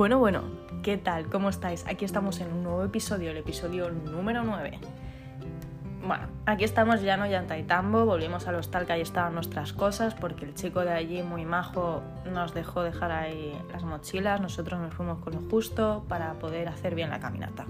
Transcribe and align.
Bueno, 0.00 0.18
bueno, 0.18 0.44
¿qué 0.82 0.96
tal? 0.96 1.26
¿Cómo 1.26 1.50
estáis? 1.50 1.86
Aquí 1.86 2.06
estamos 2.06 2.40
en 2.40 2.50
un 2.50 2.62
nuevo 2.62 2.82
episodio, 2.84 3.32
el 3.32 3.36
episodio 3.36 3.90
número 3.90 4.42
9. 4.42 4.78
Bueno, 6.06 6.26
aquí 6.46 6.64
estamos 6.64 7.02
ya 7.02 7.18
no 7.18 7.26
llanta 7.26 7.58
y 7.58 7.64
tambo, 7.64 8.06
volvimos 8.06 8.48
al 8.48 8.54
hostal 8.54 8.86
que 8.86 8.94
ahí 8.94 9.02
estaban 9.02 9.34
nuestras 9.34 9.74
cosas 9.74 10.14
porque 10.14 10.46
el 10.46 10.54
chico 10.54 10.80
de 10.80 10.92
allí 10.92 11.22
muy 11.22 11.44
majo 11.44 12.02
nos 12.32 12.54
dejó 12.54 12.82
dejar 12.82 13.12
ahí 13.12 13.52
las 13.70 13.82
mochilas, 13.82 14.40
nosotros 14.40 14.80
nos 14.80 14.94
fuimos 14.94 15.18
con 15.18 15.34
lo 15.34 15.40
justo 15.50 16.02
para 16.08 16.32
poder 16.32 16.68
hacer 16.68 16.94
bien 16.94 17.10
la 17.10 17.20
caminata. 17.20 17.66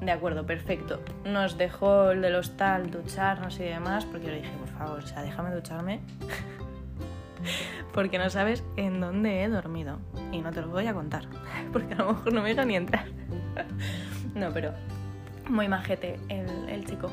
De 0.00 0.12
acuerdo, 0.12 0.46
perfecto. 0.46 1.00
Nos 1.24 1.58
dejó 1.58 2.12
el 2.12 2.22
del 2.22 2.36
hostal 2.36 2.88
ducharnos 2.92 3.58
y 3.58 3.64
demás 3.64 4.04
porque 4.04 4.26
yo 4.26 4.32
le 4.32 4.42
dije, 4.42 4.52
por 4.60 4.68
favor, 4.68 4.98
o 5.00 5.06
sea, 5.08 5.22
déjame 5.22 5.52
ducharme 5.52 6.02
porque 7.92 8.18
no 8.18 8.30
sabes 8.30 8.64
en 8.76 9.00
dónde 9.00 9.42
he 9.42 9.48
dormido. 9.48 9.98
Y 10.32 10.40
no 10.40 10.50
te 10.50 10.60
lo 10.60 10.68
voy 10.68 10.86
a 10.86 10.94
contar, 10.94 11.24
porque 11.72 11.94
a 11.94 11.98
lo 11.98 12.14
mejor 12.14 12.32
no 12.32 12.42
me 12.42 12.50
deja 12.50 12.64
ni 12.64 12.76
entrar. 12.76 13.06
no, 14.34 14.50
pero 14.52 14.72
muy 15.48 15.68
majete 15.68 16.18
el, 16.28 16.68
el 16.68 16.84
chico. 16.84 17.10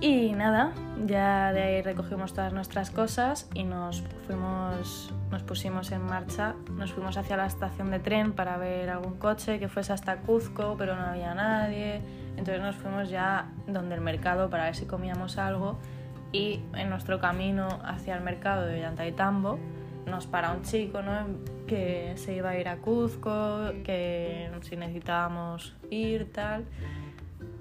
Y 0.00 0.32
nada, 0.32 0.72
ya 1.06 1.52
de 1.52 1.62
ahí 1.62 1.82
recogimos 1.82 2.34
todas 2.34 2.52
nuestras 2.52 2.90
cosas 2.90 3.48
y 3.54 3.64
nos 3.64 4.02
fuimos, 4.26 5.14
nos 5.30 5.42
pusimos 5.44 5.92
en 5.92 6.04
marcha, 6.04 6.56
nos 6.72 6.92
fuimos 6.92 7.16
hacia 7.16 7.38
la 7.38 7.46
estación 7.46 7.90
de 7.90 8.00
tren 8.00 8.32
para 8.32 8.58
ver 8.58 8.90
algún 8.90 9.16
coche 9.16 9.58
que 9.58 9.68
fuese 9.68 9.92
hasta 9.92 10.18
Cuzco, 10.18 10.74
pero 10.76 10.94
no 10.96 11.02
había 11.02 11.32
nadie. 11.34 12.02
Entonces 12.36 12.60
nos 12.60 12.76
fuimos 12.76 13.08
ya 13.08 13.46
donde 13.66 13.94
el 13.94 14.00
mercado 14.00 14.50
para 14.50 14.64
ver 14.64 14.76
si 14.76 14.84
comíamos 14.84 15.38
algo 15.38 15.78
y 16.34 16.60
en 16.74 16.90
nuestro 16.90 17.20
camino 17.20 17.68
hacia 17.84 18.16
el 18.16 18.22
mercado 18.24 18.66
de 18.66 18.80
Yantaitambo 18.80 19.56
nos 20.06 20.26
para 20.26 20.50
un 20.50 20.62
chico 20.62 21.00
¿no? 21.00 21.12
que 21.68 22.12
se 22.16 22.34
iba 22.34 22.50
a 22.50 22.58
ir 22.58 22.68
a 22.68 22.78
Cuzco, 22.78 23.72
que 23.84 24.50
si 24.62 24.76
necesitábamos 24.76 25.74
ir, 25.90 26.32
tal. 26.32 26.64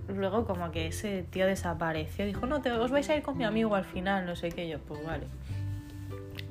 Luego 0.09 0.45
como 0.45 0.71
que 0.71 0.88
ese 0.88 1.23
tío 1.29 1.45
desapareció, 1.45 2.25
dijo, 2.25 2.47
no, 2.47 2.61
te, 2.61 2.71
os 2.71 2.89
vais 2.89 3.07
a 3.11 3.16
ir 3.16 3.21
con 3.21 3.38
mi 3.38 3.44
amigo 3.44 3.75
al 3.75 3.85
final, 3.85 4.25
no 4.25 4.35
sé 4.35 4.49
qué, 4.49 4.67
yo, 4.67 4.79
pues 4.79 5.05
vale. 5.05 5.27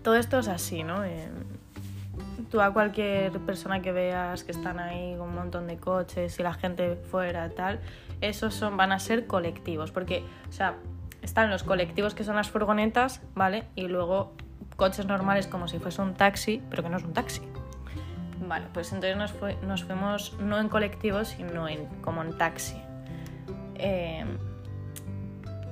Todo 0.04 0.14
esto 0.14 0.38
es 0.38 0.46
así, 0.46 0.84
¿no? 0.84 1.04
Eh, 1.04 1.28
tú 2.50 2.60
a 2.60 2.72
cualquier 2.72 3.32
persona 3.40 3.82
que 3.82 3.90
veas 3.90 4.44
que 4.44 4.52
están 4.52 4.78
ahí 4.78 5.16
con 5.18 5.30
un 5.30 5.34
montón 5.34 5.66
de 5.66 5.76
coches 5.76 6.38
y 6.38 6.42
la 6.44 6.54
gente 6.54 6.94
fuera, 6.94 7.50
tal, 7.50 7.80
esos 8.20 8.54
son, 8.54 8.76
van 8.76 8.92
a 8.92 9.00
ser 9.00 9.26
colectivos, 9.26 9.90
porque, 9.90 10.22
o 10.48 10.52
sea, 10.52 10.76
están 11.22 11.50
los 11.50 11.62
colectivos 11.62 12.14
que 12.14 12.24
son 12.24 12.36
las 12.36 12.50
furgonetas, 12.50 13.22
¿vale? 13.34 13.64
Y 13.74 13.86
luego 13.86 14.34
coches 14.76 15.06
normales 15.06 15.46
como 15.46 15.68
si 15.68 15.78
fuese 15.78 16.02
un 16.02 16.14
taxi, 16.14 16.62
pero 16.68 16.82
que 16.82 16.88
no 16.88 16.96
es 16.96 17.04
un 17.04 17.12
taxi. 17.12 17.42
Vale, 18.46 18.66
pues 18.74 18.92
entonces 18.92 19.16
nos, 19.62 19.84
fuimos 19.84 20.36
no 20.40 20.58
en 20.58 20.68
colectivos, 20.68 21.28
sino 21.28 21.68
en, 21.68 21.86
como 22.02 22.22
en 22.22 22.36
taxi. 22.36 22.76
Eh, 23.76 24.24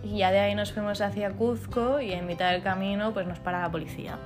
y 0.03 0.19
ya 0.19 0.31
de 0.31 0.41
ahí 0.41 0.55
nos 0.55 0.73
fuimos 0.73 1.01
hacia 1.01 1.33
Cuzco 1.33 2.01
y 2.01 2.13
en 2.13 2.27
mitad 2.27 2.53
del 2.53 2.63
camino 2.63 3.13
pues 3.13 3.27
nos 3.27 3.39
para 3.39 3.61
la 3.61 3.71
policía. 3.71 4.19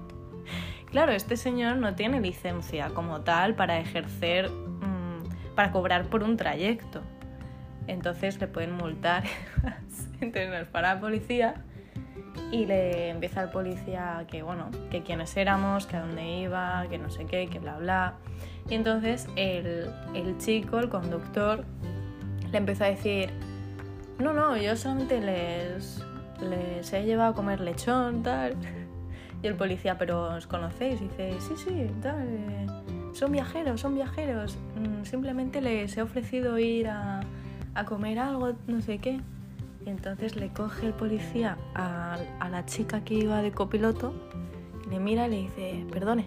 claro, 0.90 1.12
este 1.12 1.36
señor 1.36 1.76
no 1.76 1.94
tiene 1.94 2.20
licencia 2.20 2.90
como 2.90 3.22
tal 3.22 3.54
para 3.54 3.78
ejercer, 3.78 4.50
mmm, 4.50 5.54
para 5.54 5.72
cobrar 5.72 6.04
por 6.04 6.22
un 6.22 6.36
trayecto. 6.36 7.02
Entonces 7.86 8.40
le 8.40 8.48
pueden 8.48 8.72
multar. 8.72 9.24
Entonces 10.20 10.50
nos 10.50 10.68
para 10.68 10.94
la 10.94 11.00
policía 11.00 11.54
y 12.52 12.66
le 12.66 13.10
empieza 13.10 13.40
al 13.40 13.50
policía 13.50 14.24
que, 14.28 14.42
bueno, 14.42 14.70
que 14.90 15.02
quiénes 15.02 15.36
éramos, 15.36 15.86
que 15.86 15.96
a 15.96 16.00
dónde 16.00 16.24
iba, 16.38 16.86
que 16.88 16.98
no 16.98 17.10
sé 17.10 17.26
qué, 17.26 17.48
que 17.48 17.58
bla, 17.58 17.78
bla. 17.78 18.14
Y 18.68 18.74
entonces 18.74 19.28
el, 19.36 19.88
chico, 20.38 20.78
el 20.78 20.88
conductor, 20.88 21.64
le 22.50 22.58
empezó 22.58 22.84
a 22.84 22.88
decir, 22.88 23.30
no, 24.18 24.32
no, 24.32 24.56
yo 24.56 24.76
solamente 24.76 25.20
les, 25.20 26.02
he 26.92 27.04
llevado 27.04 27.32
a 27.32 27.34
comer 27.34 27.60
lechón, 27.60 28.22
tal. 28.22 28.54
Y 29.42 29.48
el 29.48 29.54
policía, 29.54 29.98
pero 29.98 30.34
¿os 30.34 30.46
conocéis? 30.46 30.98
Dice, 30.98 31.34
sí, 31.40 31.54
sí, 31.58 31.90
tal. 32.00 32.26
eh, 32.26 32.66
Son 33.12 33.30
viajeros, 33.30 33.82
son 33.82 33.94
viajeros. 33.94 34.56
Mm, 34.76 35.04
Simplemente 35.04 35.60
les 35.60 35.94
he 35.98 36.00
ofrecido 36.00 36.58
ir 36.58 36.88
a, 36.88 37.20
a 37.76 37.84
comer 37.84 38.18
algo, 38.18 38.52
no 38.66 38.80
sé 38.80 38.98
qué. 38.98 39.20
Y 39.84 39.90
entonces 39.90 40.34
le 40.36 40.48
coge 40.48 40.86
el 40.86 40.94
policía 40.94 41.58
a, 41.74 42.16
a 42.40 42.48
la 42.48 42.64
chica 42.66 43.04
que 43.04 43.14
iba 43.14 43.40
de 43.42 43.52
copiloto, 43.52 44.12
le 44.90 44.98
mira 44.98 45.26
y 45.26 45.30
le 45.30 45.36
dice, 45.36 45.86
perdone, 45.92 46.26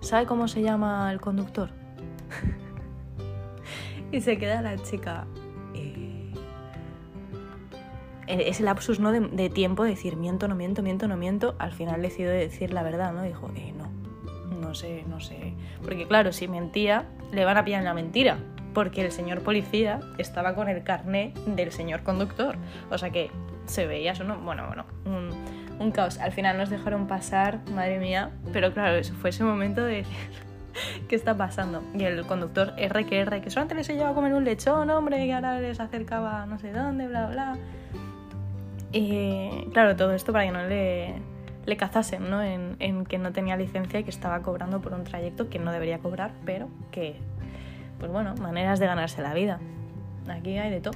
¿sabe 0.00 0.26
cómo 0.26 0.48
se 0.48 0.62
llama 0.62 1.10
el 1.12 1.20
conductor? 1.20 1.70
y 4.12 4.20
se 4.20 4.38
queda 4.38 4.62
la 4.62 4.76
chica. 4.78 5.26
eh, 5.74 6.32
en 8.26 8.40
ese 8.40 8.62
lapsus 8.62 9.00
¿no? 9.00 9.12
de, 9.12 9.50
tiempo 9.50 9.84
de 9.84 9.90
decir 9.90 10.16
miento, 10.16 10.46
no 10.46 10.54
miento, 10.54 10.82
miento, 10.82 11.08
no 11.08 11.16
miento, 11.16 11.56
al 11.58 11.72
final 11.72 12.00
decidió 12.00 12.30
decir 12.30 12.72
la 12.72 12.82
verdad, 12.82 13.12
¿no? 13.12 13.22
Dijo, 13.22 13.50
eh, 13.56 13.72
no, 13.76 13.90
no 14.56 14.74
sé, 14.74 15.04
no 15.08 15.20
sé. 15.20 15.54
Porque 15.82 16.06
claro, 16.06 16.32
si 16.32 16.46
mentía, 16.46 17.08
le 17.32 17.44
van 17.44 17.56
a 17.56 17.64
pillar 17.64 17.82
la 17.82 17.92
mentira. 17.94 18.38
Porque 18.74 19.04
el 19.04 19.12
señor 19.12 19.42
policía 19.42 20.00
estaba 20.18 20.54
con 20.54 20.68
el 20.68 20.82
carné 20.82 21.34
del 21.46 21.72
señor 21.72 22.02
conductor. 22.02 22.56
O 22.90 22.98
sea 22.98 23.10
que 23.10 23.30
se 23.66 23.86
veía 23.86 24.12
eso, 24.12 24.24
¿no? 24.24 24.38
Bueno, 24.38 24.66
bueno, 24.66 24.84
un, 25.78 25.90
caos. 25.92 26.18
Al 26.18 26.32
final 26.32 26.58
nos 26.58 26.70
dejaron 26.70 27.06
pasar, 27.06 27.60
madre 27.72 27.98
mía. 27.98 28.30
Pero 28.52 28.72
claro, 28.72 28.96
eso 28.96 29.14
fue 29.14 29.30
ese 29.30 29.44
momento 29.44 29.82
de 29.84 30.04
¿qué 31.08 31.16
está 31.16 31.36
pasando? 31.36 31.82
Y 31.94 32.04
el 32.04 32.24
conductor 32.26 32.74
R 32.76 33.06
que 33.06 33.20
R, 33.20 33.40
que 33.40 33.50
solamente 33.50 33.74
les 33.74 33.88
he 33.88 33.94
llevado 33.94 34.12
a 34.12 34.14
comer 34.14 34.34
un 34.34 34.44
lechón, 34.44 34.90
hombre, 34.90 35.24
que 35.24 35.32
ahora 35.32 35.60
les 35.60 35.80
acercaba 35.80 36.46
no 36.46 36.58
sé 36.58 36.72
dónde, 36.72 37.08
bla, 37.08 37.26
bla. 37.28 37.56
Y 38.92 39.68
claro, 39.72 39.96
todo 39.96 40.12
esto 40.12 40.32
para 40.32 40.44
que 40.44 40.50
no 40.50 40.66
le, 40.66 41.14
le 41.64 41.76
cazasen, 41.76 42.28
¿no? 42.28 42.42
En, 42.42 42.76
en 42.80 43.04
que 43.04 43.18
no 43.18 43.32
tenía 43.32 43.56
licencia 43.56 44.00
y 44.00 44.04
que 44.04 44.10
estaba 44.10 44.42
cobrando 44.42 44.80
por 44.80 44.92
un 44.92 45.04
trayecto 45.04 45.48
que 45.48 45.58
no 45.58 45.72
debería 45.72 45.98
cobrar, 45.98 46.32
pero 46.44 46.68
que 46.90 47.16
pues 48.00 48.10
bueno, 48.10 48.34
maneras 48.36 48.80
de 48.80 48.86
ganarse 48.86 49.22
la 49.22 49.34
vida. 49.34 49.60
Aquí 50.28 50.58
hay 50.58 50.70
de 50.70 50.80
todo. 50.80 50.94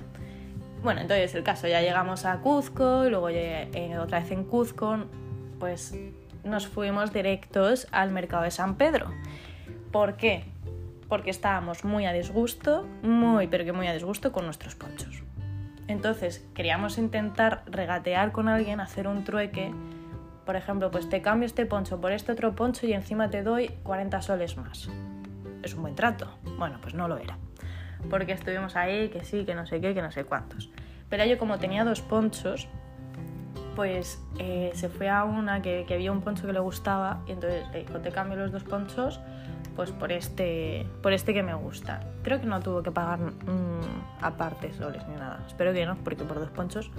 Bueno, 0.83 1.01
entonces 1.01 1.35
el 1.35 1.45
caso, 1.45 1.69
ya 1.69 1.81
llegamos 1.81 2.25
a 2.25 2.41
Cuzco 2.41 3.07
y 3.07 3.11
luego 3.11 3.29
eh, 3.31 3.97
otra 3.99 4.21
vez 4.21 4.31
en 4.33 4.45
Cuzco, 4.45 5.05
pues 5.61 5.95
nos 6.43 6.67
fuimos 6.67 7.13
directos 7.13 7.87
al 7.93 8.11
mercado 8.11 8.43
de 8.43 8.51
San 8.51 8.77
Pedro. 8.77 9.07
¿Por 9.93 10.17
qué? 10.17 10.45
Porque 11.09 11.31
estábamos 11.31 11.85
muy 11.85 12.07
a 12.07 12.13
disgusto, 12.13 12.87
muy, 13.03 13.47
pero 13.47 13.65
que 13.65 13.73
muy 13.73 13.87
a 13.87 13.93
disgusto 13.93 14.33
con 14.33 14.45
nuestros 14.45 14.75
ponchos. 14.75 15.23
Entonces 15.87 16.47
queríamos 16.55 16.99
intentar 16.99 17.63
regatear 17.67 18.33
con 18.33 18.49
alguien, 18.49 18.81
hacer 18.81 19.07
un 19.07 19.25
trueque. 19.25 19.73
Por 20.45 20.57
ejemplo, 20.57 20.91
pues 20.91 21.09
te 21.09 21.23
cambio 21.23 21.47
este 21.47 21.65
poncho 21.65 22.01
por 22.01 22.13
este 22.13 22.33
otro 22.33 22.55
poncho 22.55 22.87
y 22.87 22.93
encima 22.93 23.31
te 23.31 23.43
doy 23.43 23.69
40 23.85 24.21
soles 24.21 24.57
más 24.57 24.89
es 25.65 25.75
un 25.75 25.83
buen 25.83 25.95
trato. 25.95 26.29
Bueno, 26.59 26.79
pues 26.81 26.95
no 26.95 27.09
lo 27.09 27.17
era. 27.19 27.39
Porque 28.11 28.33
estuvimos 28.33 28.77
ahí, 28.77 29.09
que 29.09 29.25
sí, 29.25 29.45
que 29.45 29.55
no 29.55 29.67
sé 29.67 29.81
qué, 29.81 29.95
que 29.95 30.03
no 30.03 30.11
sé 30.11 30.25
cuántos. 30.25 30.71
Pero 31.09 31.25
yo 31.25 31.39
como 31.39 31.59
tenía 31.59 31.85
dos 31.85 32.01
ponchos, 32.01 32.69
pues 33.77 34.23
eh, 34.39 34.71
se 34.75 34.89
fue 34.89 35.09
a 35.09 35.25
una 35.25 35.63
que, 35.63 35.85
que, 35.87 36.11
un 36.11 36.21
poncho 36.21 36.47
que 36.47 36.53
le 36.53 36.61
gustaba 36.61 37.23
y 37.27 37.33
entonces 37.33 37.67
le 37.73 37.81
dijo, 37.81 37.99
te 38.01 38.11
cambio 38.11 38.37
los 38.37 38.53
dos 38.53 38.65
ponchos 38.65 39.21
pues 39.77 39.91
por 39.91 40.13
este, 40.13 40.87
por 41.03 41.13
este 41.13 41.35
que 41.35 41.43
me 41.43 41.55
gusta. 41.55 42.01
Creo 42.23 42.41
que 42.41 42.47
no 42.47 42.61
tuvo 42.61 42.83
que 42.83 42.91
pagar 42.91 43.19
mmm, 43.19 43.81
aparte 44.21 44.73
soles 44.73 45.07
ni 45.09 45.15
nada. 45.15 45.43
Espero 45.47 45.73
que 45.73 45.85
no, 45.85 45.97
porque 45.97 46.25
por 46.25 46.39
dos 46.39 46.51
ponchos. 46.51 46.91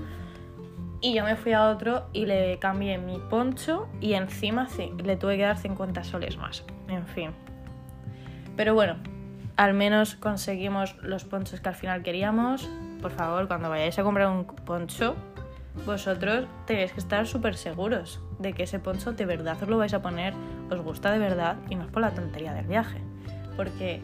Y 1.01 1.13
yo 1.13 1.23
me 1.23 1.35
fui 1.35 1.53
a 1.53 1.69
otro 1.69 2.07
y 2.13 2.25
le 2.25 2.57
cambié 2.59 2.97
mi 2.97 3.19
poncho 3.19 3.87
y 4.01 4.13
encima 4.13 4.67
le 5.03 5.17
tuve 5.17 5.37
que 5.37 5.43
dar 5.43 5.57
50 5.57 6.03
soles 6.03 6.37
más. 6.37 6.63
En 6.87 7.05
fin, 7.05 7.31
pero 8.55 8.73
bueno, 8.73 8.95
al 9.57 9.73
menos 9.73 10.15
conseguimos 10.15 10.95
los 11.01 11.23
ponchos 11.23 11.59
que 11.59 11.69
al 11.69 11.75
final 11.75 12.03
queríamos. 12.03 12.69
Por 13.01 13.11
favor, 13.11 13.47
cuando 13.47 13.69
vayáis 13.69 13.97
a 13.99 14.03
comprar 14.03 14.27
un 14.27 14.45
poncho, 14.45 15.15
vosotros 15.85 16.45
tenéis 16.65 16.93
que 16.93 16.99
estar 16.99 17.27
súper 17.27 17.55
seguros 17.55 18.21
de 18.39 18.53
que 18.53 18.63
ese 18.63 18.79
poncho 18.79 19.13
de 19.13 19.25
verdad 19.25 19.57
os 19.61 19.69
lo 19.69 19.77
vais 19.77 19.93
a 19.93 20.01
poner, 20.01 20.33
os 20.69 20.79
gusta 20.81 21.11
de 21.11 21.19
verdad 21.19 21.57
y 21.69 21.75
no 21.75 21.83
es 21.83 21.91
por 21.91 22.01
la 22.01 22.11
tontería 22.11 22.53
del 22.53 22.65
viaje. 22.65 23.01
Porque 23.55 24.01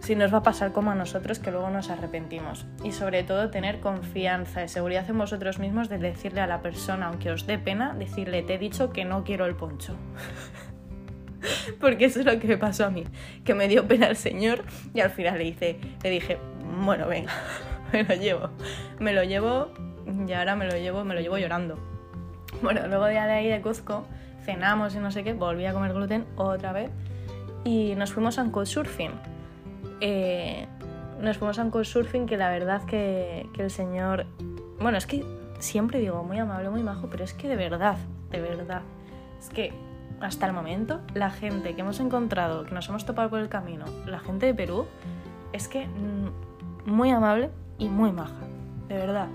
si 0.00 0.14
nos 0.14 0.32
va 0.32 0.38
a 0.38 0.42
pasar 0.42 0.72
como 0.72 0.90
a 0.90 0.94
nosotros 0.94 1.38
que 1.38 1.50
luego 1.50 1.70
nos 1.70 1.88
arrepentimos. 1.88 2.66
Y 2.82 2.92
sobre 2.92 3.22
todo 3.22 3.50
tener 3.50 3.80
confianza 3.80 4.62
y 4.62 4.68
seguridad 4.68 5.08
en 5.08 5.18
vosotros 5.18 5.58
mismos 5.58 5.88
de 5.88 5.98
decirle 5.98 6.40
a 6.40 6.46
la 6.46 6.60
persona, 6.60 7.06
aunque 7.06 7.30
os 7.30 7.46
dé 7.46 7.58
pena, 7.58 7.94
decirle, 7.94 8.42
te 8.42 8.54
he 8.54 8.58
dicho 8.58 8.92
que 8.92 9.04
no 9.04 9.24
quiero 9.24 9.46
el 9.46 9.54
poncho. 9.54 9.96
porque 11.80 12.06
eso 12.06 12.20
es 12.20 12.26
lo 12.26 12.38
que 12.38 12.46
me 12.46 12.56
pasó 12.56 12.86
a 12.86 12.90
mí, 12.90 13.04
que 13.44 13.54
me 13.54 13.68
dio 13.68 13.86
pena 13.86 14.08
el 14.08 14.16
señor 14.16 14.64
y 14.92 15.00
al 15.00 15.10
final 15.10 15.38
le, 15.38 15.44
hice, 15.44 15.78
le 16.02 16.10
dije, 16.10 16.38
bueno, 16.84 17.06
venga, 17.06 17.32
me 17.92 18.04
lo 18.04 18.14
llevo, 18.14 18.50
me 18.98 19.12
lo 19.12 19.24
llevo 19.24 19.68
y 20.26 20.32
ahora 20.32 20.56
me 20.56 20.66
lo 20.66 20.76
llevo, 20.76 21.04
me 21.04 21.14
lo 21.14 21.20
llevo 21.20 21.38
llorando. 21.38 21.78
Bueno, 22.62 22.86
luego 22.86 23.06
de 23.06 23.18
ahí 23.18 23.48
de 23.48 23.60
Cuzco 23.60 24.06
cenamos 24.44 24.94
y 24.94 24.98
no 24.98 25.10
sé 25.10 25.24
qué, 25.24 25.32
volví 25.32 25.66
a 25.66 25.72
comer 25.72 25.92
gluten 25.92 26.26
otra 26.36 26.72
vez 26.72 26.90
y 27.64 27.94
nos 27.96 28.12
fuimos 28.12 28.38
a 28.38 28.42
un 28.42 28.50
couchsurfing. 28.50 29.12
Eh, 30.00 30.66
nos 31.20 31.38
fuimos 31.38 31.58
a 31.58 31.62
un 31.62 31.70
couchsurfing 31.70 32.26
que 32.26 32.36
la 32.36 32.50
verdad 32.50 32.84
que, 32.84 33.48
que 33.54 33.62
el 33.62 33.70
señor... 33.70 34.26
Bueno, 34.80 34.98
es 34.98 35.06
que 35.06 35.24
siempre 35.58 35.98
digo 35.98 36.22
muy 36.22 36.38
amable, 36.38 36.68
muy 36.68 36.82
majo, 36.82 37.08
pero 37.10 37.24
es 37.24 37.32
que 37.32 37.48
de 37.48 37.56
verdad, 37.56 37.96
de 38.30 38.40
verdad, 38.40 38.82
es 39.40 39.48
que 39.48 39.72
hasta 40.24 40.46
el 40.46 40.52
momento 40.52 41.00
la 41.14 41.30
gente 41.30 41.74
que 41.74 41.82
hemos 41.82 42.00
encontrado, 42.00 42.64
que 42.64 42.74
nos 42.74 42.88
hemos 42.88 43.04
topado 43.04 43.30
por 43.30 43.40
el 43.40 43.48
camino, 43.48 43.84
la 44.06 44.18
gente 44.18 44.46
de 44.46 44.54
Perú, 44.54 44.86
es 45.52 45.68
que 45.68 45.86
mm, 45.86 46.90
muy 46.90 47.10
amable 47.10 47.50
y 47.78 47.88
muy 47.88 48.12
maja, 48.12 48.46
de 48.88 48.96
verdad. 48.96 49.28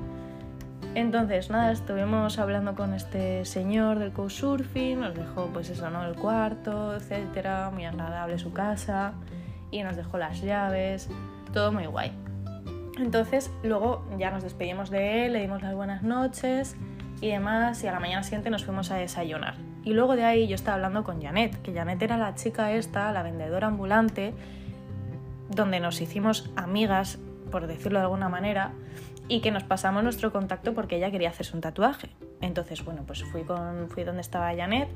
Entonces, 0.96 1.52
nada, 1.52 1.72
estuvimos 1.72 2.40
hablando 2.40 2.74
con 2.74 2.94
este 2.94 3.46
señor 3.46 4.00
del 4.00 4.12
couchsurfing, 4.12 5.00
nos 5.00 5.14
dejó 5.14 5.48
pues 5.54 5.70
eso, 5.70 5.90
¿no? 5.90 6.04
El 6.06 6.16
cuarto, 6.16 6.96
etcétera, 6.96 7.70
muy 7.72 7.86
agradable 7.86 8.40
su 8.40 8.52
casa 8.52 9.14
y 9.70 9.84
nos 9.84 9.96
dejó 9.96 10.18
las 10.18 10.42
llaves, 10.42 11.10
todo 11.54 11.72
muy 11.72 11.86
guay. 11.86 12.12
Entonces, 12.98 13.52
luego 13.64 14.04
ya 14.18 14.32
nos 14.32 14.44
despedimos 14.44 14.90
de 14.90 15.26
él, 15.26 15.34
le 15.34 15.42
dimos 15.42 15.62
las 15.62 15.76
buenas 15.76 16.02
noches 16.02 16.76
y 17.22 17.30
demás 17.30 17.84
y 17.84 17.88
a 17.88 17.92
la 17.92 18.00
mañana 18.00 18.24
siguiente 18.24 18.50
nos 18.50 18.66
fuimos 18.66 18.92
a 18.92 18.96
desayunar. 18.96 19.56
Y 19.84 19.94
luego 19.94 20.16
de 20.16 20.26
ahí 20.26 20.48
yo 20.48 20.56
estaba 20.56 20.76
hablando 20.76 21.04
con 21.04 21.22
Janet, 21.22 21.62
que 21.62 21.74
Janet 21.74 22.02
era 22.02 22.18
la 22.18 22.36
chica 22.36 22.72
esta, 22.74 23.12
la 23.12 23.24
vendedora 23.24 23.68
ambulante, 23.68 24.34
donde 25.50 25.80
nos 25.80 26.02
hicimos 26.02 26.50
amigas, 26.56 27.18
por 27.52 27.68
decirlo 27.68 28.00
de 28.00 28.06
alguna 28.06 28.30
manera, 28.30 28.72
y 29.28 29.42
que 29.42 29.52
nos 29.52 29.64
pasamos 29.64 30.04
nuestro 30.04 30.32
contacto 30.32 30.74
porque 30.74 30.98
ella 30.98 31.12
quería 31.12 31.30
hacerse 31.30 31.56
un 31.56 31.62
tatuaje. 31.62 32.10
Entonces, 32.42 32.84
bueno, 32.84 33.04
pues 33.06 33.24
fui, 33.24 33.44
con, 33.44 33.90
fui 33.90 34.04
donde 34.04 34.22
estaba 34.22 34.54
Janet 34.56 34.90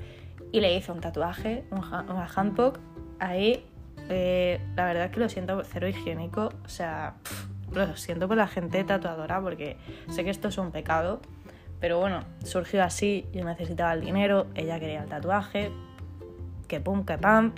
y 0.52 0.60
le 0.60 0.76
hice 0.76 0.92
un 0.92 1.02
tatuaje, 1.02 1.66
un, 1.72 1.80
una 1.80 2.28
handpok. 2.34 2.80
Ahí, 3.20 3.66
eh, 4.10 4.60
la 4.76 4.86
verdad 4.86 5.12
que 5.12 5.20
lo 5.20 5.30
siento 5.30 5.64
cero 5.64 5.88
higiénico, 5.88 6.52
o 6.64 6.70
sea, 6.70 7.16
lo 7.72 7.96
siento 7.96 8.28
por 8.28 8.38
la 8.38 8.48
gente 8.48 8.84
tatuadora 8.84 9.42
porque 9.42 9.78
sé 10.10 10.24
que 10.24 10.30
esto 10.30 10.48
es 10.48 10.58
un 10.58 10.72
pecado, 10.72 11.22
pero 11.84 12.00
bueno, 12.00 12.22
surgió 12.46 12.82
así, 12.82 13.28
yo 13.34 13.44
necesitaba 13.44 13.92
el 13.92 14.00
dinero, 14.00 14.48
ella 14.56 14.80
quería 14.80 15.04
el 15.04 15.10
tatuaje, 15.10 15.70
que 16.70 16.80
pum, 16.80 17.04
que 17.04 17.18
pam, 17.18 17.52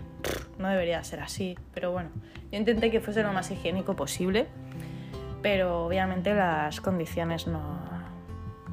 no 0.58 0.68
debería 0.68 1.04
ser 1.04 1.20
así, 1.20 1.56
pero 1.76 1.92
bueno, 1.92 2.10
yo 2.52 2.58
intenté 2.58 2.90
que 2.90 3.02
fuese 3.02 3.22
lo 3.22 3.32
más 3.34 3.52
higiénico 3.52 3.96
posible 3.96 4.48
pero 5.46 5.86
obviamente 5.86 6.34
las 6.34 6.82
condiciones 6.82 7.46
no, 7.46 7.62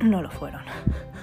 no 0.00 0.22
lo 0.22 0.30
fueron. 0.30 0.62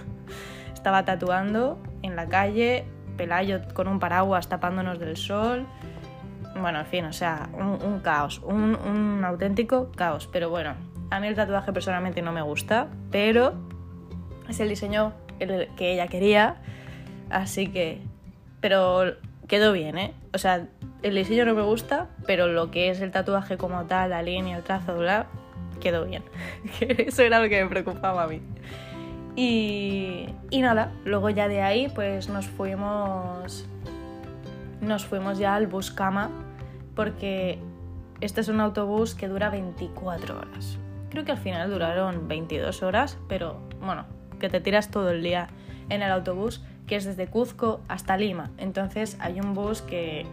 Estaba 0.75 1.05
tatuando 1.05 1.79
en 2.03 2.15
la 2.15 2.27
calle, 2.27 2.85
Pelayo 3.17 3.61
con 3.73 3.87
un 3.87 3.97
paraguas 3.97 4.47
tapándonos 4.47 4.99
del 4.99 5.17
sol. 5.17 5.65
Bueno, 6.61 6.81
en 6.81 6.85
fin, 6.85 7.05
o 7.05 7.13
sea, 7.13 7.49
un, 7.53 7.99
caos, 8.01 8.43
un, 8.45 8.75
un, 8.75 9.25
auténtico 9.25 9.91
caos. 9.95 10.29
Pero 10.31 10.51
bueno, 10.51 10.75
a 11.09 11.19
mí 11.19 11.25
el 11.25 11.33
tatuaje 11.33 11.73
personalmente 11.73 12.21
no 12.21 12.31
me 12.31 12.43
gusta, 12.43 12.87
pero 13.09 13.68
es 14.49 14.59
el 14.59 14.69
diseño 14.69 15.13
que 15.39 15.93
ella 15.93 16.07
quería, 16.07 16.57
así 17.29 17.67
que... 17.67 18.01
Pero 18.61 19.15
quedó 19.47 19.71
bien, 19.71 19.97
¿eh? 19.97 20.13
O 20.33 20.37
sea, 20.37 20.67
el 21.01 21.15
diseño 21.15 21.45
no 21.45 21.55
me 21.55 21.61
gusta, 21.61 22.07
pero 22.25 22.47
lo 22.47 22.71
que 22.71 22.89
es 22.89 22.99
el 22.99 23.11
tatuaje 23.11 23.57
como 23.57 23.85
tal, 23.85 24.09
la 24.09 24.21
línea, 24.21 24.57
el 24.57 24.63
trazo, 24.63 24.97
bla, 24.97 25.27
quedó 25.79 26.05
bien. 26.05 26.23
Eso 26.81 27.23
era 27.23 27.41
lo 27.41 27.49
que 27.49 27.63
me 27.63 27.69
preocupaba 27.69 28.23
a 28.23 28.27
mí. 28.27 28.41
Y, 29.35 30.25
y, 30.49 30.61
nada, 30.61 30.91
luego 31.05 31.29
ya 31.29 31.47
de 31.47 31.61
ahí 31.61 31.87
pues 31.95 32.27
nos 32.27 32.47
fuimos 32.47 33.65
nos 34.81 35.05
fuimos 35.05 35.37
ya 35.37 35.55
al 35.55 35.67
bus 35.67 35.91
cama 35.91 36.29
porque 36.95 37.59
este 38.21 38.41
es 38.41 38.49
un 38.49 38.59
autobús 38.59 39.15
que 39.15 39.27
dura 39.27 39.49
24 39.49 40.37
horas. 40.37 40.77
Creo 41.09 41.23
que 41.23 41.31
al 41.31 41.37
final 41.37 41.69
duraron 41.69 42.27
22 42.27 42.83
horas, 42.83 43.17
pero 43.27 43.61
bueno, 43.81 44.05
que 44.39 44.49
te 44.49 44.59
tiras 44.59 44.89
todo 44.89 45.11
el 45.11 45.21
día 45.21 45.49
en 45.89 46.01
el 46.01 46.11
autobús, 46.11 46.61
que 46.87 46.95
es 46.95 47.05
desde 47.05 47.27
Cuzco 47.27 47.81
hasta 47.87 48.17
Lima. 48.17 48.51
Entonces 48.57 49.17
hay 49.19 49.39
un 49.39 49.53
bus 49.53 49.81
que 49.81 50.25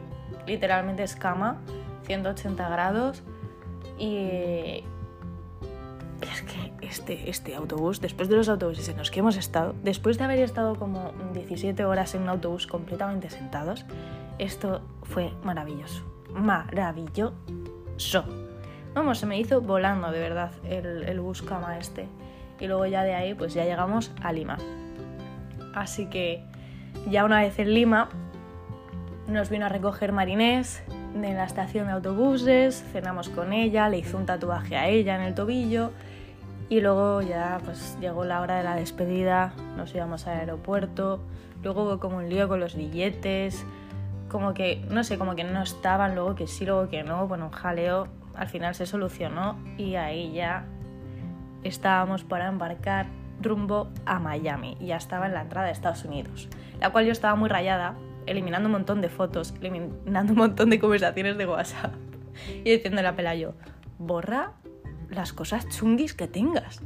literalmente 0.47 1.03
es 1.03 1.17
cama, 1.17 1.59
180 2.07 2.69
grados, 2.69 3.23
y, 3.99 4.85
es 6.23 6.43
que 6.43 6.73
este, 6.81 7.29
este 7.29 7.55
autobús, 7.55 8.01
después 8.01 8.29
de 8.29 8.37
los 8.37 8.49
autobuses 8.49 8.89
en 8.89 8.97
los 8.97 9.11
que 9.11 9.21
hemos 9.21 9.37
estado, 9.37 9.75
después 9.83 10.19
de 10.19 10.25
haber 10.25 10.39
estado 10.41 10.77
como 10.77 11.13
17 11.35 11.85
horas 11.85 12.15
en 12.15 12.23
un 12.23 12.29
autobús 12.29 12.67
completamente 12.67 13.31
sentados, 13.31 13.85
esto 14.39 14.83
fue 15.03 15.33
maravilloso. 15.43 16.03
Maravilloso. 16.33 17.35
Vamos, 18.95 19.19
se 19.19 19.27
me 19.27 19.39
hizo 19.39 19.61
volando 19.61 20.11
de 20.11 20.21
verdad 20.21 20.53
el, 20.65 21.05
el 21.05 21.21
bus 21.21 21.43
cama 21.43 21.79
este. 21.79 22.09
Y 22.59 22.67
luego 22.67 22.87
ya 22.87 23.03
de 23.03 23.15
ahí, 23.15 23.35
pues 23.35 23.55
ya 23.55 23.65
llegamos 23.65 24.13
a 24.23 24.33
Lima. 24.33 24.59
Así 25.75 26.07
que 26.07 26.43
ya 27.11 27.25
una 27.25 27.41
vez 27.41 27.59
en 27.59 27.75
Lima, 27.75 28.09
nos 29.29 29.51
vino 29.51 29.67
a 29.67 29.69
recoger 29.69 30.13
Marinés 30.13 30.83
de 31.15 31.35
la 31.35 31.45
estación 31.45 31.87
de 31.87 31.93
autobuses, 31.93 32.85
cenamos 32.93 33.29
con 33.29 33.53
ella, 33.53 33.89
le 33.89 33.99
hizo 33.99 34.17
un 34.17 34.27
tatuaje 34.27 34.77
a 34.77 34.89
ella 34.89 35.17
en 35.17 35.23
el 35.23 35.35
tobillo 35.35 35.93
y 36.69 36.81
luego 36.81 37.23
ya 37.23 37.61
pues 37.65 37.97
llegó 38.01 38.25
la 38.25 38.41
hora 38.41 38.57
de 38.57 38.65
la 38.65 38.77
despedida, 38.77 39.53
nos 39.77 39.95
íbamos 39.95 40.27
al 40.27 40.41
aeropuerto, 40.41 41.21
luego 41.63 41.85
hubo 41.85 42.01
como 42.01 42.19
un 42.19 42.29
lío 42.29 42.49
con 42.49 42.61
los 42.61 42.75
billetes, 42.75 43.65
como 44.29 44.53
que, 44.55 44.85
no 44.91 45.05
sé, 45.05 45.19
como 45.19 45.37
que 45.37 45.45
no 45.45 45.63
estaban, 45.63 46.15
luego 46.15 46.35
que 46.35 46.47
sí, 46.47 46.67
luego 46.67 46.89
que 46.89 47.03
no, 47.03 47.29
bueno, 47.29 47.47
un 47.47 47.53
jaleo, 47.53 48.09
al 48.35 48.49
final 48.49 48.75
se 48.75 48.87
solucionó 48.87 49.57
y 49.79 49.95
ahí 49.95 50.33
ya 50.33 50.67
estábamos 51.67 52.25
para 52.25 52.49
embarcar 52.49 53.07
rumbo 53.41 53.91
a 54.07 54.19
Miami, 54.19 54.77
y 54.81 54.87
ya 54.87 54.97
estaba 54.97 55.27
en 55.27 55.35
la 55.35 55.43
entrada 55.43 55.67
de 55.67 55.73
Estados 55.73 56.05
Unidos, 56.05 56.49
la 56.81 56.91
cual 56.91 57.07
yo 57.07 57.13
estaba 57.13 57.35
muy 57.37 57.49
rayada, 57.49 57.95
eliminando 58.27 58.67
un 58.67 58.73
montón 58.73 59.01
de 59.01 59.09
fotos, 59.09 59.55
eliminando 59.61 60.33
un 60.33 60.39
montón 60.39 60.71
de 60.71 60.79
conversaciones 60.79 61.37
de 61.37 61.47
WhatsApp 61.47 61.95
y 62.65 62.71
diciéndole 62.71 63.09
a 63.09 63.17
Pelayo, 63.17 63.55
borra 63.99 64.53
las 65.11 65.33
cosas 65.33 65.69
chunguis 65.69 66.15
que 66.15 66.29
tengas. 66.29 66.81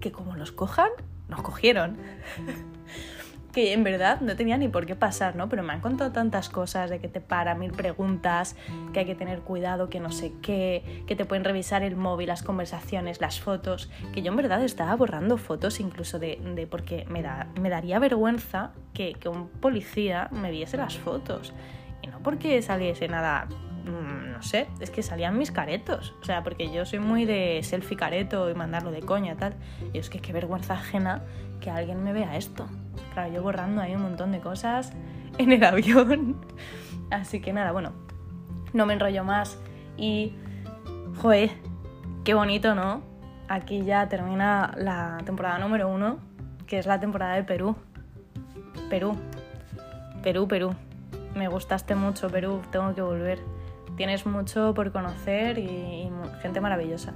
Que 0.00 0.12
como 0.12 0.36
los 0.36 0.52
cojan, 0.52 0.90
nos 1.28 1.42
cogieron. 1.42 1.96
que 3.56 3.72
en 3.72 3.84
verdad 3.84 4.20
no 4.20 4.36
tenía 4.36 4.58
ni 4.58 4.68
por 4.68 4.84
qué 4.84 4.96
pasar, 4.96 5.34
¿no? 5.34 5.48
Pero 5.48 5.62
me 5.62 5.72
han 5.72 5.80
contado 5.80 6.12
tantas 6.12 6.50
cosas 6.50 6.90
de 6.90 6.98
que 6.98 7.08
te 7.08 7.22
para 7.22 7.54
mil 7.54 7.72
preguntas, 7.72 8.54
que 8.92 8.98
hay 9.00 9.06
que 9.06 9.14
tener 9.14 9.40
cuidado, 9.40 9.88
que 9.88 9.98
no 9.98 10.12
sé 10.12 10.34
qué, 10.42 11.02
que 11.06 11.16
te 11.16 11.24
pueden 11.24 11.42
revisar 11.42 11.82
el 11.82 11.96
móvil, 11.96 12.26
las 12.26 12.42
conversaciones, 12.42 13.18
las 13.22 13.40
fotos, 13.40 13.90
que 14.12 14.20
yo 14.20 14.30
en 14.30 14.36
verdad 14.36 14.62
estaba 14.62 14.94
borrando 14.94 15.38
fotos 15.38 15.80
incluso 15.80 16.18
de, 16.18 16.68
porque 16.70 17.06
me, 17.08 17.22
da, 17.22 17.48
me 17.58 17.70
daría 17.70 17.98
vergüenza 17.98 18.72
que, 18.92 19.14
que 19.14 19.30
un 19.30 19.48
policía 19.48 20.28
me 20.32 20.50
viese 20.50 20.76
las 20.76 20.98
fotos. 20.98 21.54
Y 22.02 22.08
no 22.08 22.18
porque 22.18 22.60
saliese 22.60 23.08
nada 23.08 23.48
Mm, 23.86 24.32
no 24.32 24.42
sé, 24.42 24.66
es 24.80 24.90
que 24.90 25.02
salían 25.02 25.38
mis 25.38 25.52
caretos. 25.52 26.14
O 26.20 26.24
sea, 26.24 26.42
porque 26.42 26.70
yo 26.72 26.84
soy 26.84 26.98
muy 26.98 27.24
de 27.24 27.60
selfie 27.62 27.96
careto 27.96 28.50
y 28.50 28.54
mandarlo 28.54 28.90
de 28.90 29.00
coña 29.00 29.36
tal. 29.36 29.54
Y 29.92 29.98
es 29.98 30.10
que 30.10 30.18
qué 30.18 30.32
vergüenza 30.32 30.74
ajena 30.74 31.22
que 31.60 31.70
alguien 31.70 32.02
me 32.02 32.12
vea 32.12 32.36
esto. 32.36 32.68
Claro, 33.16 33.32
yo 33.32 33.42
borrando 33.42 33.80
ahí 33.80 33.94
un 33.94 34.02
montón 34.02 34.30
de 34.30 34.40
cosas 34.40 34.92
en 35.38 35.50
el 35.50 35.64
avión. 35.64 36.36
Así 37.10 37.40
que 37.40 37.50
nada, 37.50 37.72
bueno, 37.72 37.92
no 38.74 38.84
me 38.84 38.92
enrollo 38.92 39.24
más. 39.24 39.58
Y, 39.96 40.34
joder, 41.22 41.48
qué 42.24 42.34
bonito, 42.34 42.74
¿no? 42.74 43.00
Aquí 43.48 43.84
ya 43.84 44.06
termina 44.10 44.74
la 44.76 45.16
temporada 45.24 45.58
número 45.58 45.88
uno, 45.88 46.18
que 46.66 46.78
es 46.78 46.84
la 46.84 47.00
temporada 47.00 47.36
de 47.36 47.44
Perú. 47.44 47.74
Perú. 48.90 49.16
Perú, 50.22 50.46
Perú. 50.46 50.74
Me 51.34 51.48
gustaste 51.48 51.94
mucho, 51.94 52.28
Perú. 52.28 52.60
Tengo 52.70 52.94
que 52.94 53.00
volver 53.00 53.40
tienes 53.96 54.26
mucho 54.26 54.74
por 54.74 54.92
conocer 54.92 55.58
y, 55.58 56.10
gente 56.42 56.60
maravillosa. 56.60 57.14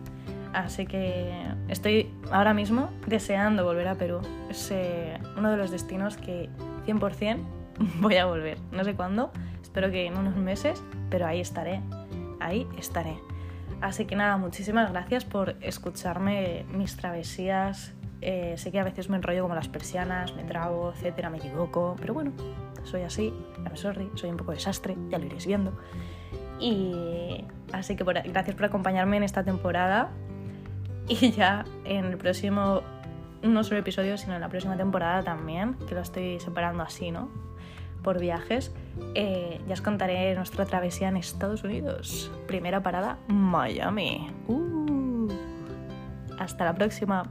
Así 0.53 0.87
que 0.87 1.33
estoy 1.69 2.13
ahora 2.33 2.55
mismo 2.55 2.91
deseando 3.07 3.65
volver 3.65 3.89
a 3.89 3.95
Perú. 3.95 4.21
Es 4.49 4.71
eh, 4.73 5.19
uno 5.37 5.51
de 5.51 5.57
los 5.57 5.71
destinos 5.71 6.17
que 6.17 6.49
100% 6.87 7.39
voy 8.01 8.17
a 8.17 8.27
volver. 8.27 8.59
No 8.73 8.85
sé 8.85 8.95
cuándo, 8.95 9.31
espero 9.63 9.91
que 9.91 10.07
en 10.07 10.17
unos 10.17 10.37
meses, 10.37 10.83
pero 11.09 11.27
ahí 11.27 11.41
estaré. 11.41 11.81
Ahí 12.41 12.67
estaré. 12.79 13.19
Así 13.81 14.05
que 14.05 14.17
nada, 14.17 14.37
muchísimas 14.37 14.91
gracias 14.91 15.25
por 15.25 15.57
escucharme 15.61 16.67
mis 16.73 16.97
travesías. 16.97 17.95
Eh, 18.21 18.55
sé 18.59 18.71
que 18.71 18.79
a 18.79 18.85
veces 18.85 19.09
me 19.09 19.17
enrollo 19.17 19.43
como 19.43 19.55
las 19.55 19.69
persianas, 19.69 20.35
me 20.35 20.45
trago, 20.45 20.93
etcétera, 20.95 21.31
me 21.31 21.39
equivoco, 21.39 21.97
pero 21.99 22.13
bueno, 22.13 22.33
soy 22.85 23.03
así, 23.03 23.33
I'm 23.65 23.77
sorry, 23.77 24.11
soy 24.15 24.29
un 24.29 24.37
poco 24.37 24.53
desastre, 24.53 24.97
ya 25.09 25.19
lo 25.19 25.25
iréis 25.25 25.47
viendo. 25.47 25.73
Y 26.59 27.45
así 27.73 27.97
que 27.97 28.05
gracias 28.05 28.55
por 28.55 28.67
acompañarme 28.67 29.17
en 29.17 29.23
esta 29.23 29.43
temporada. 29.43 30.11
y 31.21 31.33
ya 31.33 31.65
en 31.85 32.05
el 32.05 32.17
próximo, 32.17 32.83
no 33.43 33.65
solo 33.65 33.81
episodio, 33.81 34.17
sino 34.17 34.35
en 34.35 34.41
la 34.41 34.49
próxima 34.49 34.77
temporada 34.77 35.23
también, 35.23 35.75
que 35.89 35.95
lo 35.95 36.01
estoy 36.03 36.39
separando 36.39 36.85
así, 36.85 37.11
¿no? 37.11 37.29
Por 38.05 38.21
viajes, 38.21 38.73
eh, 39.15 39.61
ya 39.67 39.75
os 39.75 39.83
contaré 39.83 40.35
nuestra 40.37 40.65
travesía 40.67 41.09
en 41.09 41.17
Estados 41.17 41.65
Unidos. 41.65 42.31
Primera 42.47 42.83
parada, 42.83 43.19
Miami. 43.27 44.31
Uh. 44.47 45.29
Hasta 46.39 46.65
la 46.65 46.75
próxima. 46.75 47.25